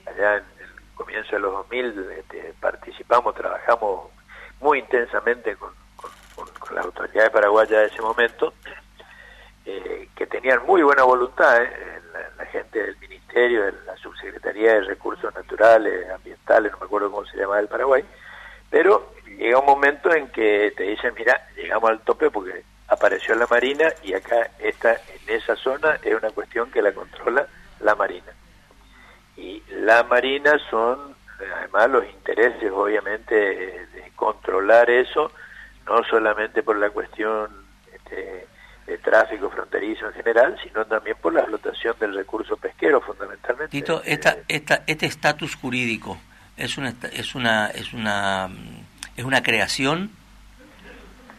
allá 0.06 0.36
en 0.36 0.44
comienzo 0.94 1.32
de 1.32 1.38
los 1.40 1.52
2000 1.52 2.10
este, 2.18 2.54
participamos, 2.60 3.34
trabajamos 3.34 4.10
muy 4.60 4.80
intensamente 4.80 5.56
con, 5.56 5.72
con, 6.36 6.74
las 6.74 6.84
autoridades 6.84 7.30
paraguayas 7.30 7.70
de 7.70 7.86
ese 7.86 8.02
momento, 8.02 8.52
eh, 9.64 10.08
que 10.14 10.26
tenían 10.26 10.64
muy 10.66 10.82
buena 10.82 11.04
voluntad, 11.04 11.62
eh, 11.62 12.00
la, 12.36 12.44
gente 12.46 12.78
del 12.78 12.96
Ministerio, 12.98 13.64
de 13.64 13.72
la 13.86 13.96
Subsecretaría 13.96 14.74
de 14.74 14.80
Recursos 14.82 15.34
Naturales, 15.34 16.10
Ambientales, 16.10 16.72
no 16.72 16.78
me 16.78 16.84
acuerdo 16.84 17.10
cómo 17.10 17.26
se 17.26 17.38
llama 17.38 17.58
el 17.58 17.68
Paraguay, 17.68 18.04
pero 18.70 19.14
llega 19.24 19.58
un 19.58 19.66
momento 19.66 20.12
en 20.12 20.28
que 20.28 20.72
te 20.76 20.84
dicen, 20.84 21.14
mira, 21.16 21.48
llegamos 21.56 21.90
al 21.90 22.00
tope 22.00 22.30
porque 22.30 22.64
apareció 22.94 23.34
la 23.34 23.46
Marina 23.46 23.92
y 24.02 24.14
acá 24.14 24.50
está 24.58 24.94
en 24.94 25.36
esa 25.36 25.54
zona 25.56 25.98
es 26.02 26.14
una 26.14 26.30
cuestión 26.30 26.70
que 26.70 26.82
la 26.82 26.92
controla 26.92 27.46
la 27.80 27.94
Marina 27.94 28.32
y 29.36 29.62
la 29.70 30.02
Marina 30.04 30.58
son 30.70 31.14
además 31.58 31.90
los 31.90 32.04
intereses 32.06 32.70
obviamente 32.72 33.34
de 33.34 34.12
controlar 34.14 34.88
eso, 34.90 35.30
no 35.86 36.02
solamente 36.04 36.62
por 36.62 36.76
la 36.76 36.90
cuestión 36.90 37.50
este, 37.92 38.46
de 38.86 38.98
tráfico 38.98 39.50
fronterizo 39.50 40.06
en 40.06 40.12
general, 40.14 40.56
sino 40.62 40.84
también 40.86 41.16
por 41.20 41.32
la 41.32 41.40
explotación 41.40 41.94
del 41.98 42.14
recurso 42.14 42.56
pesquero 42.56 43.00
fundamentalmente. 43.00 43.68
Tito, 43.68 44.02
esta, 44.04 44.36
esta, 44.48 44.84
este 44.86 45.06
estatus 45.06 45.56
jurídico 45.56 46.18
es 46.56 46.78
una, 46.78 46.94
es 47.12 47.34
una, 47.34 47.66
es 47.68 47.92
una, 47.92 48.48
es 49.16 49.24
una 49.24 49.42
creación 49.42 50.10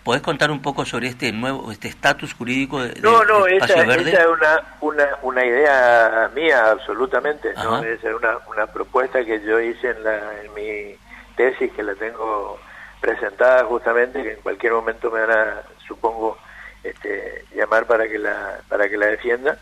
¿Podés 0.06 0.22
contar 0.22 0.52
un 0.52 0.62
poco 0.62 0.86
sobre 0.86 1.08
este 1.08 1.32
nuevo 1.32 1.72
este 1.72 1.88
estatus 1.88 2.36
jurídico 2.36 2.80
de, 2.80 3.02
No, 3.02 3.24
no, 3.24 3.48
esa, 3.48 3.74
es 3.74 4.28
una, 4.28 4.64
una, 4.80 5.10
una 5.24 5.44
idea 5.44 6.30
mía 6.36 6.70
absolutamente, 6.70 7.52
¿no? 7.56 7.84
Es 7.84 8.04
una, 8.04 8.38
una 8.48 8.68
propuesta 8.68 9.26
que 9.26 9.42
yo 9.44 9.60
hice 9.60 9.90
en, 9.90 10.04
la, 10.04 10.42
en 10.44 10.54
mi 10.54 10.96
tesis 11.36 11.72
que 11.74 11.82
la 11.82 11.96
tengo 11.96 12.60
presentada 13.02 13.66
justamente 13.66 14.22
que 14.22 14.34
en 14.34 14.42
cualquier 14.42 14.74
momento 14.74 15.10
me 15.10 15.22
van 15.26 15.32
a 15.32 15.64
supongo 15.88 16.38
este, 16.84 17.44
llamar 17.56 17.88
para 17.88 18.08
que 18.08 18.20
la 18.20 18.60
para 18.70 18.88
que 18.88 18.98
la 18.98 19.08
defienda. 19.08 19.58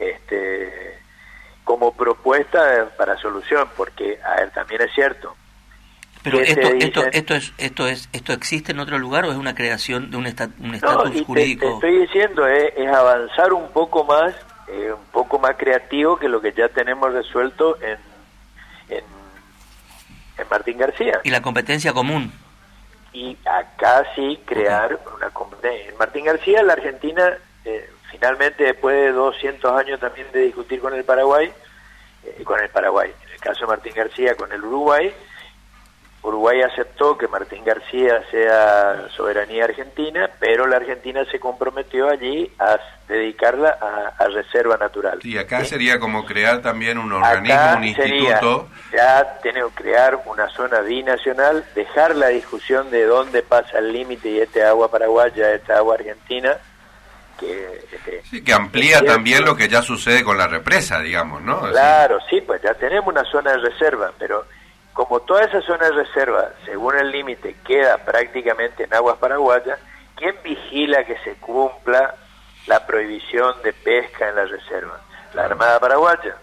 Este 0.00 0.98
como 1.62 1.94
propuesta 1.94 2.88
para 2.98 3.16
solución 3.18 3.68
porque 3.76 4.18
a 4.24 4.40
ver 4.40 4.50
también 4.50 4.82
es 4.82 4.92
cierto 4.92 5.36
pero 6.26 6.40
esto, 6.40 6.68
esto, 6.80 7.04
esto, 7.12 7.34
es, 7.36 7.52
esto, 7.56 7.86
es, 7.86 8.08
¿esto 8.12 8.32
existe 8.32 8.72
en 8.72 8.80
otro 8.80 8.98
lugar 8.98 9.24
o 9.26 9.30
es 9.30 9.36
una 9.36 9.54
creación 9.54 10.10
de 10.10 10.16
un 10.16 10.26
estatus 10.26 11.22
jurídico? 11.24 11.66
Te, 11.66 11.74
estoy 11.74 12.00
diciendo, 12.00 12.48
es, 12.48 12.88
avanzar 12.88 13.52
un 13.52 13.70
poco 13.70 14.02
más, 14.02 14.34
eh, 14.66 14.92
un 14.92 15.04
poco 15.12 15.38
más 15.38 15.54
creativo 15.56 16.18
que 16.18 16.28
lo 16.28 16.40
que 16.40 16.52
ya 16.52 16.68
tenemos 16.68 17.12
resuelto 17.12 17.78
en, 17.80 17.96
en 18.88 20.48
Martín 20.50 20.78
García. 20.78 21.20
Y 21.22 21.30
la 21.30 21.40
competencia 21.42 21.92
común. 21.92 22.32
Y 23.12 23.36
acá 23.44 24.04
sí 24.16 24.40
crear 24.44 24.98
una 25.14 25.30
competencia. 25.30 25.90
En 25.90 25.96
Martín 25.96 26.24
García, 26.24 26.60
la 26.64 26.72
Argentina, 26.72 27.38
eh, 27.64 27.88
finalmente 28.10 28.64
después 28.64 28.96
de 28.96 29.12
200 29.12 29.78
años 29.78 30.00
también 30.00 30.26
de 30.32 30.40
discutir 30.40 30.80
con 30.80 30.92
el 30.92 31.04
Paraguay, 31.04 31.52
eh, 32.24 32.42
con 32.42 32.60
el 32.60 32.68
Paraguay, 32.68 33.12
en 33.26 33.32
el 33.32 33.38
caso 33.38 33.60
de 33.60 33.66
Martín 33.68 33.92
García 33.94 34.34
con 34.34 34.50
el 34.50 34.64
Uruguay, 34.64 35.14
Uruguay 36.26 36.60
aceptó 36.62 37.16
que 37.16 37.28
Martín 37.28 37.64
García 37.64 38.20
sea 38.32 39.08
soberanía 39.16 39.64
argentina, 39.64 40.28
pero 40.40 40.66
la 40.66 40.76
Argentina 40.76 41.24
se 41.30 41.38
comprometió 41.38 42.08
allí 42.08 42.50
a 42.58 42.80
dedicarla 43.06 43.78
a, 44.18 44.26
reserva 44.26 44.76
natural. 44.76 45.20
Sí, 45.22 45.38
acá 45.38 45.64
sería 45.64 46.00
como 46.00 46.24
crear 46.24 46.60
también 46.60 46.98
un 46.98 47.12
organismo, 47.12 47.76
un 47.76 47.84
instituto. 47.84 48.68
Ya 48.92 49.38
tenemos 49.40 49.72
que 49.74 49.84
crear 49.84 50.20
una 50.26 50.48
zona 50.48 50.80
binacional, 50.80 51.64
dejar 51.76 52.16
la 52.16 52.28
discusión 52.28 52.90
de 52.90 53.04
dónde 53.04 53.42
pasa 53.42 53.78
el 53.78 53.92
límite 53.92 54.28
y 54.28 54.40
este 54.40 54.64
agua 54.64 54.90
paraguaya, 54.90 55.54
esta 55.54 55.76
agua 55.76 55.94
argentina, 55.94 56.56
que, 57.38 57.84
este, 57.92 58.22
sí, 58.28 58.42
que 58.42 58.52
amplía 58.52 59.00
también 59.04 59.44
lo 59.44 59.54
que 59.54 59.68
ya 59.68 59.80
sucede 59.80 60.24
con 60.24 60.36
la 60.36 60.48
represa, 60.48 60.98
digamos, 60.98 61.40
¿no? 61.42 61.60
Claro, 61.70 62.18
sí, 62.28 62.40
pues 62.40 62.60
ya 62.62 62.74
tenemos 62.74 63.06
una 63.06 63.22
zona 63.30 63.52
de 63.52 63.58
reserva, 63.58 64.10
pero 64.18 64.44
como 64.96 65.20
toda 65.20 65.44
esa 65.44 65.60
zona 65.60 65.90
de 65.90 66.04
reserva, 66.04 66.52
según 66.64 66.96
el 66.96 67.10
límite, 67.10 67.54
queda 67.66 67.98
prácticamente 67.98 68.84
en 68.84 68.94
aguas 68.94 69.18
paraguayas, 69.18 69.78
¿quién 70.16 70.34
vigila 70.42 71.04
que 71.04 71.18
se 71.18 71.34
cumpla 71.34 72.14
la 72.66 72.86
prohibición 72.86 73.60
de 73.62 73.74
pesca 73.74 74.30
en 74.30 74.36
la 74.36 74.46
reserva? 74.46 74.98
La 75.34 75.44
Armada 75.44 75.78
Paraguaya. 75.80 76.36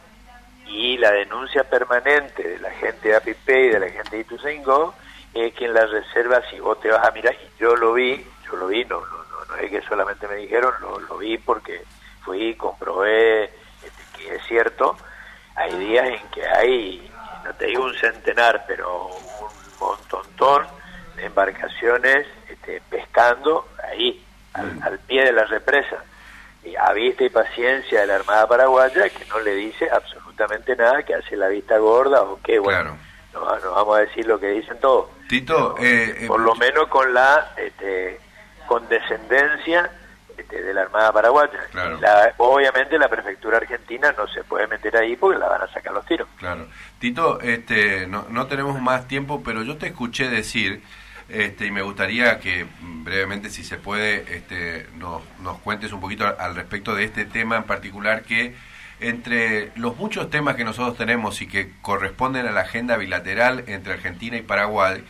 Y 0.68 0.98
la 1.00 1.12
denuncia 1.12 1.64
permanente 1.64 2.48
de 2.48 2.60
la 2.60 2.70
gente 2.70 3.10
de 3.10 3.16
APP 3.16 3.50
y 3.50 3.70
de 3.70 3.80
la 3.80 3.90
gente 3.90 4.18
de 4.18 4.22
Ituzaingó 4.22 4.94
es 5.34 5.52
que 5.56 5.66
en 5.66 5.74
la 5.74 5.88
reserva, 5.88 6.40
si 6.52 6.60
vos 6.60 6.80
te 6.80 6.92
vas 6.92 7.04
a 7.08 7.10
mirar, 7.10 7.34
y 7.34 7.60
yo 7.60 7.76
lo 7.76 7.94
vi, 7.94 8.24
yo 8.46 8.56
lo 8.56 8.68
vi, 8.68 8.86
no, 8.86 9.00
no, 9.00 9.46
no, 9.50 9.56
es 9.56 9.72
que 9.72 9.82
solamente 9.82 10.28
me 10.28 10.36
dijeron, 10.36 10.76
lo, 10.80 11.00
lo 11.00 11.18
vi 11.18 11.40
porque 11.40 11.82
fui, 12.24 12.54
comprobé 12.54 13.46
este, 13.46 14.04
que 14.16 14.36
es 14.36 14.44
cierto, 14.46 14.96
hay 15.56 15.74
días 15.76 16.08
en 16.08 16.28
que 16.30 16.48
hay 16.48 17.13
no 17.44 17.54
te 17.54 17.66
digo 17.68 17.84
un 17.84 17.96
centenar, 17.96 18.64
pero 18.68 19.08
un 19.08 19.50
montón 19.80 20.66
de 21.16 21.26
embarcaciones 21.26 22.28
este, 22.50 22.82
pescando 22.90 23.68
ahí, 23.84 24.24
al, 24.54 25.00
pie 25.00 25.26
de 25.26 25.32
la 25.32 25.46
represa. 25.46 26.04
Y 26.64 26.76
a 26.76 26.94
vista 26.94 27.24
y 27.26 27.30
paciencia 27.30 28.02
de 28.02 28.08
la 28.08 28.16
Armada 28.16 28.48
Paraguaya, 28.48 29.10
que 29.10 29.26
no 29.26 29.40
le 29.40 29.54
dice 29.56 29.90
absolutamente 29.92 30.76
nada, 30.76 31.04
que 31.04 31.14
hace 31.14 31.36
la 31.36 31.50
vista 31.50 31.78
gorda 31.78 32.22
o 32.22 32.40
qué, 32.42 32.58
bueno, 32.58 32.98
no, 33.34 33.42
vamos 33.42 33.98
a 33.98 34.02
decir 34.02 34.26
lo 34.26 34.40
que 34.40 34.48
dicen 34.48 34.80
todos. 34.80 35.10
Tito, 35.28 35.76
eh, 35.80 36.16
eh, 36.20 36.28
por 36.28 36.40
lo 36.40 36.56
menos 36.56 36.88
con 36.88 37.14
la 37.14 37.52
este, 37.58 38.20
condescendencia 38.68 39.92
este, 40.54 40.64
de 40.64 40.74
la 40.74 40.82
Armada 40.84 41.12
Paraguaya. 41.12 41.60
obviamente 42.38 42.98
la 42.98 43.10
prefectura 43.10 43.58
argentina 43.58 44.14
no 44.18 44.28
se 44.28 44.44
puede 44.44 44.68
meter 44.68 44.96
ahí 44.98 45.16
porque 45.16 45.40
la 45.40 45.48
van 45.48 45.62
a 45.64 45.68
sacar 45.68 45.94
los 45.94 46.06
tiros. 46.06 46.28
Claro. 46.38 46.68
Tito, 47.00 47.40
este, 47.42 48.08
no, 48.08 48.26
no 48.30 48.48
tenemos 48.48 48.80
más 48.82 49.08
tiempo, 49.08 49.42
pero 49.44 49.64
yo 49.64 49.78
te 49.78 49.88
escuché 49.88 50.30
decir, 50.30 50.84
este, 51.30 51.68
y 51.68 51.72
me 51.72 51.82
gustaría 51.82 52.40
que 52.40 52.66
brevemente, 52.82 53.50
si 53.50 53.64
se 53.64 53.78
puede, 53.78 54.36
este, 54.36 54.88
nos, 54.98 55.22
nos 55.40 55.60
cuentes 55.60 55.92
un 55.92 56.02
poquito 56.02 56.26
al, 56.38 56.56
respecto 56.56 56.96
de 56.96 57.06
este 57.06 57.26
tema 57.26 57.58
en 57.58 57.64
particular 57.64 58.24
que 58.24 58.56
entre 59.00 59.72
los 59.76 59.98
muchos 59.98 60.30
temas 60.30 60.56
que 60.56 60.64
nosotros 60.64 60.98
tenemos 60.98 61.42
y 61.42 61.48
que 61.48 61.72
corresponden 61.82 62.48
a 62.48 62.52
la 62.52 62.62
agenda 62.62 62.96
bilateral 62.96 63.64
entre 63.68 63.94
Argentina 63.94 64.38
y 64.38 64.42
Paraguay, 64.44 65.04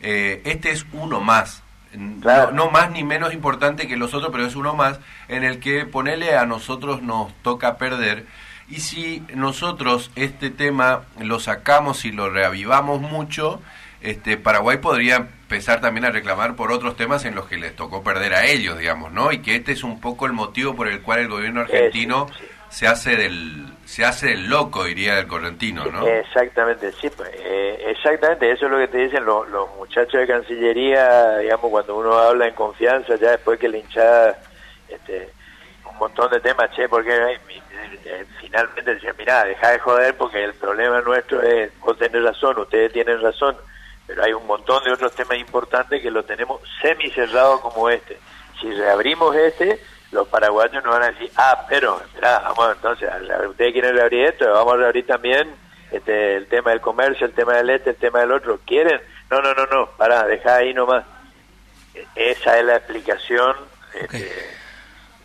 eh, 0.00 0.42
este 0.44 0.70
es 0.70 0.84
uno 0.92 1.20
más 1.20 1.62
no, 1.94 2.70
más 2.70 2.90
ni 2.90 3.04
menos 3.04 3.32
importante 3.32 3.88
que 3.88 3.96
los 3.96 4.14
otros, 4.14 4.30
pero 4.32 4.46
es 4.46 4.56
uno 4.56 4.74
más, 4.74 5.00
en 5.28 5.44
el 5.44 5.58
que 5.60 5.86
ponerle 5.86 6.36
a 6.36 6.46
nosotros 6.46 7.02
nos 7.02 7.32
toca 7.42 7.78
perder. 7.78 8.26
Y 8.68 8.80
si 8.80 9.22
nosotros 9.34 10.10
este 10.14 10.50
tema 10.50 11.02
lo 11.20 11.40
sacamos 11.40 12.04
y 12.04 12.12
lo 12.12 12.28
reavivamos 12.28 13.00
mucho, 13.00 13.62
este 14.00 14.36
Paraguay 14.36 14.76
podría 14.78 15.16
empezar 15.16 15.80
también 15.80 16.04
a 16.04 16.10
reclamar 16.10 16.54
por 16.54 16.70
otros 16.70 16.96
temas 16.96 17.24
en 17.24 17.34
los 17.34 17.46
que 17.46 17.56
les 17.56 17.74
tocó 17.74 18.02
perder 18.02 18.34
a 18.34 18.44
ellos, 18.44 18.78
digamos, 18.78 19.10
¿no? 19.12 19.32
Y 19.32 19.38
que 19.38 19.56
este 19.56 19.72
es 19.72 19.82
un 19.82 20.00
poco 20.00 20.26
el 20.26 20.32
motivo 20.34 20.76
por 20.76 20.88
el 20.88 21.00
cual 21.00 21.20
el 21.20 21.28
gobierno 21.28 21.62
argentino 21.62 22.28
se 22.70 22.86
hace 22.86 23.16
del 23.16 23.66
se 23.84 24.04
hace 24.04 24.32
el 24.32 24.46
loco 24.46 24.84
diría 24.84 25.18
el 25.18 25.26
correntino 25.26 25.84
no 25.86 26.06
exactamente 26.06 26.92
sí 26.92 27.08
pues, 27.10 27.30
eh, 27.34 27.84
exactamente 27.86 28.50
eso 28.50 28.66
es 28.66 28.72
lo 28.72 28.78
que 28.78 28.88
te 28.88 28.98
dicen 28.98 29.24
los, 29.24 29.46
muchachos 29.76 30.20
de 30.20 30.26
cancillería 30.26 31.38
digamos 31.38 31.70
cuando 31.70 31.96
uno 31.96 32.18
habla 32.18 32.46
en 32.46 32.54
confianza 32.54 33.16
ya 33.16 33.32
después 33.32 33.58
que 33.58 33.68
le 33.68 33.78
hinchada 33.78 34.38
este 34.88 35.30
un 35.90 35.98
montón 35.98 36.30
de 36.30 36.40
temas 36.40 36.70
che 36.76 36.88
porque 36.88 37.14
eh, 37.14 37.40
eh, 38.04 38.24
finalmente 38.40 38.94
decía 38.94 39.14
mira 39.18 39.44
deja 39.44 39.70
de 39.70 39.78
joder 39.78 40.16
porque 40.16 40.44
el 40.44 40.54
problema 40.54 41.00
nuestro 41.00 41.42
es 41.42 41.70
vos 41.80 41.96
tenés 41.98 42.22
razón 42.22 42.58
ustedes 42.58 42.92
tienen 42.92 43.20
razón 43.22 43.56
pero 44.08 44.24
hay 44.24 44.32
un 44.32 44.46
montón 44.46 44.82
de 44.84 44.92
otros 44.92 45.14
temas 45.14 45.38
importantes 45.38 46.00
que 46.00 46.10
lo 46.10 46.24
tenemos 46.24 46.62
semi 46.80 47.10
cerrado 47.10 47.60
como 47.60 47.90
este. 47.90 48.18
Si 48.58 48.72
reabrimos 48.72 49.36
este 49.36 49.78
los 50.10 50.26
paraguayos 50.28 50.82
nos 50.82 50.94
van 50.94 51.02
a 51.02 51.10
decir, 51.10 51.30
ah, 51.36 51.66
pero, 51.68 52.00
mirá, 52.14 52.38
vamos 52.40 52.76
entonces, 52.76 53.08
ustedes 53.48 53.72
quieren 53.72 53.94
reabrir 53.94 54.26
esto, 54.26 54.50
vamos 54.50 54.74
a 54.74 54.76
reabrir 54.78 55.06
también 55.06 55.54
este, 55.90 56.36
el 56.36 56.46
tema 56.46 56.70
del 56.70 56.80
comercio, 56.80 57.26
el 57.26 57.34
tema 57.34 57.54
del 57.54 57.70
este, 57.70 57.90
el 57.90 57.96
tema 57.96 58.20
del 58.20 58.32
otro, 58.32 58.60
¿quieren? 58.66 59.00
No, 59.30 59.40
no, 59.42 59.52
no, 59.54 59.66
no, 59.66 59.90
pará, 59.96 60.24
dejá 60.24 60.56
ahí 60.56 60.72
nomás. 60.72 61.04
Esa 62.14 62.58
es 62.58 62.64
la 62.64 62.76
explicación 62.76 63.56
este, 63.94 64.32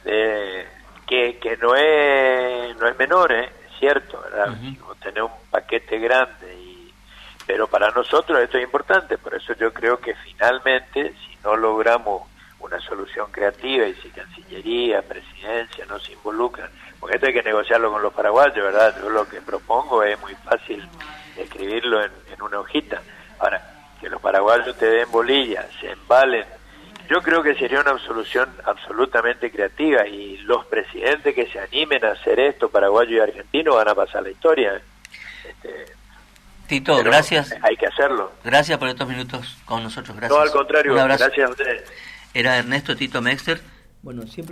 de, 0.03 0.67
que, 1.07 1.37
que 1.39 1.57
no 1.57 1.75
es 1.75 2.75
no 2.77 2.87
es 2.87 2.97
menor, 2.97 3.31
¿eh? 3.31 3.45
es 3.65 3.79
cierto, 3.79 4.21
¿verdad? 4.21 4.55
Tener 5.01 5.23
un 5.23 5.31
paquete 5.49 5.99
grande, 5.99 6.55
y, 6.55 6.93
pero 7.45 7.67
para 7.67 7.91
nosotros 7.91 8.39
esto 8.39 8.57
es 8.57 8.63
importante, 8.63 9.17
por 9.17 9.35
eso 9.35 9.53
yo 9.53 9.71
creo 9.73 9.99
que 9.99 10.15
finalmente, 10.15 11.13
si 11.25 11.37
no 11.43 11.55
logramos 11.55 12.23
una 12.63 12.79
solución 12.79 13.29
creativa 13.31 13.85
y 13.85 13.93
si 13.95 14.09
Cancillería, 14.09 15.01
Presidencia 15.01 15.85
no 15.85 15.99
se 15.99 16.13
involucran, 16.13 16.69
porque 16.99 17.15
esto 17.15 17.27
hay 17.27 17.33
que 17.33 17.43
negociarlo 17.43 17.91
con 17.91 18.01
los 18.01 18.13
paraguayos, 18.13 18.55
¿verdad? 18.55 18.95
Yo 19.01 19.09
lo 19.09 19.27
que 19.27 19.41
propongo 19.41 20.03
es 20.03 20.19
muy 20.21 20.33
fácil 20.35 20.87
escribirlo 21.37 22.03
en, 22.03 22.11
una 22.41 22.59
hojita. 22.59 23.01
Ahora, 23.39 23.61
que 23.99 24.09
los 24.09 24.21
paraguayos 24.21 24.77
te 24.77 24.85
den 24.85 25.11
bolilla, 25.11 25.67
se 25.79 25.91
embalen, 25.91 26.45
yo 27.09 27.21
creo 27.21 27.43
que 27.43 27.55
sería 27.55 27.81
una 27.81 27.97
solución 27.99 28.49
absolutamente 28.63 29.51
creativa 29.51 30.07
y 30.07 30.37
los 30.39 30.65
presidentes 30.65 31.35
que 31.35 31.47
se 31.47 31.59
animen 31.59 32.03
a 32.05 32.11
hacer 32.11 32.39
esto, 32.39 32.69
paraguayo 32.69 33.17
y 33.17 33.19
argentino, 33.19 33.75
van 33.75 33.89
a 33.89 33.95
pasar 33.95 34.23
la 34.23 34.29
historia. 34.29 34.81
Este, 35.45 35.85
Tito, 36.67 37.03
gracias. 37.03 37.53
Hay 37.61 37.75
que 37.75 37.87
hacerlo. 37.87 38.31
Gracias 38.43 38.77
por 38.77 38.87
estos 38.87 39.07
minutos 39.07 39.57
con 39.65 39.83
nosotros. 39.83 40.15
Gracias. 40.15 40.37
No, 40.37 40.43
al 40.43 40.51
contrario, 40.51 40.93
gracias 40.95 41.39
a 41.39 41.49
ustedes 41.49 41.83
era 42.33 42.57
Ernesto 42.57 42.95
Tito 42.95 43.21
siempre 44.27 44.51